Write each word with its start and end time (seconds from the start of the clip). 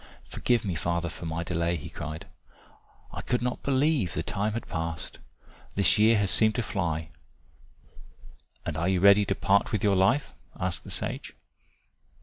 "Forgive 0.23 0.65
me, 0.65 0.73
father, 0.73 1.09
for 1.09 1.27
my 1.27 1.43
delay," 1.43 1.75
he 1.77 1.87
cried. 1.87 2.25
"I 3.11 3.21
could 3.21 3.43
not 3.43 3.61
believe 3.61 4.15
the 4.15 4.23
time 4.23 4.53
had 4.53 4.65
passed. 4.67 5.19
This 5.75 5.99
year 5.99 6.17
has 6.17 6.31
seemed 6.31 6.55
to 6.55 6.63
fly." 6.63 7.09
"And 8.65 8.75
you 8.91 8.99
are 8.99 8.99
ready 8.99 9.25
to 9.25 9.35
part 9.35 9.71
with 9.71 9.83
your 9.83 9.95
life?" 9.95 10.33
asked 10.59 10.85
the 10.85 10.89
sage. 10.89 11.35